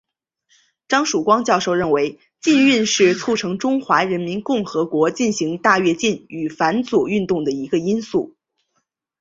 [0.87, 8.35] 张曙光教授认为禁运是促成中华人民共和国进行大跃进与反右运动的一个因素。